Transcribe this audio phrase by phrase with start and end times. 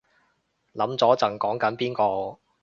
[0.73, 2.39] 諗咗陣講緊邊個